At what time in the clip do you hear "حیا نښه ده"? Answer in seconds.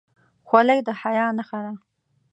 1.01-1.73